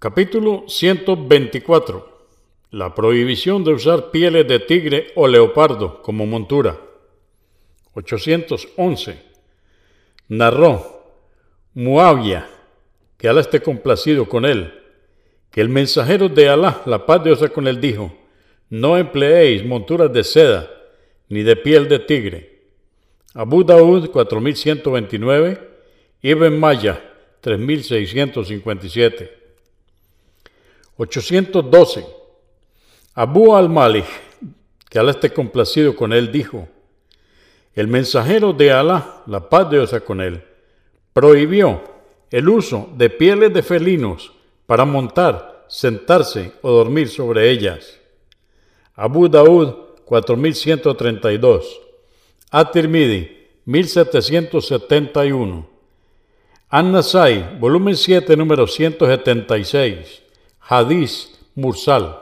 Capítulo 0.00 0.64
124. 0.66 2.08
La 2.70 2.94
prohibición 2.94 3.62
de 3.64 3.74
usar 3.74 4.10
pieles 4.10 4.48
de 4.48 4.58
tigre 4.58 5.08
o 5.14 5.28
leopardo 5.28 6.00
como 6.00 6.24
montura. 6.24 6.80
811. 7.92 9.18
Narró 10.28 11.04
Muavia, 11.74 12.48
que 13.18 13.28
Alá 13.28 13.42
esté 13.42 13.60
complacido 13.60 14.26
con 14.26 14.46
él, 14.46 14.72
que 15.50 15.60
el 15.60 15.68
mensajero 15.68 16.30
de 16.30 16.48
Alá, 16.48 16.80
la 16.86 17.04
paz 17.04 17.22
de 17.22 17.34
Dios 17.34 17.50
con 17.50 17.68
él, 17.68 17.78
dijo, 17.78 18.10
no 18.70 18.96
empleéis 18.96 19.66
monturas 19.66 20.10
de 20.10 20.24
seda 20.24 20.70
ni 21.28 21.42
de 21.42 21.56
piel 21.56 21.90
de 21.90 21.98
tigre. 21.98 22.62
Abu 23.34 23.64
Daud 23.64 24.08
4129, 24.08 25.60
Ibn 26.22 26.58
Maya 26.58 27.04
3657. 27.42 29.39
812. 31.00 32.04
Abu 33.14 33.56
al-Malik, 33.56 34.04
que 34.90 34.98
Alá 34.98 35.12
esté 35.12 35.32
complacido 35.32 35.96
con 35.96 36.12
él, 36.12 36.30
dijo, 36.30 36.68
el 37.74 37.88
mensajero 37.88 38.52
de 38.52 38.70
Alá, 38.70 39.22
la 39.26 39.48
paz 39.48 39.70
de 39.70 39.78
Dios 39.78 39.94
con 40.02 40.20
él, 40.20 40.44
prohibió 41.14 41.82
el 42.30 42.50
uso 42.50 42.90
de 42.96 43.08
pieles 43.08 43.54
de 43.54 43.62
felinos 43.62 44.32
para 44.66 44.84
montar, 44.84 45.64
sentarse 45.68 46.52
o 46.60 46.70
dormir 46.70 47.08
sobre 47.08 47.50
ellas. 47.50 47.98
Abu 48.94 49.26
Daud 49.28 49.74
4132, 50.04 51.80
At-Tirmidhi 52.50 53.48
1771, 53.64 55.66
An-Nasai, 56.68 57.58
volumen 57.58 57.96
7, 57.96 58.36
número 58.36 58.66
176. 58.66 60.24
Hadís 60.70 61.28
Mursal. 61.56 62.19